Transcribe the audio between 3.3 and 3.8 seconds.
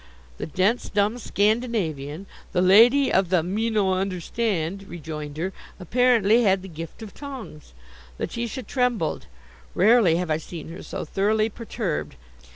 "me